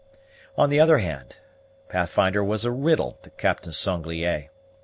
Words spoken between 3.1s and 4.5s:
to Captain Sanglier.